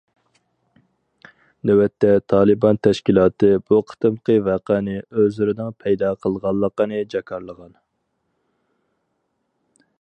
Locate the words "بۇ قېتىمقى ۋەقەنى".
3.71-4.97